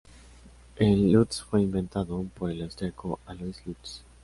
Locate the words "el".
0.77-1.11, 2.49-2.63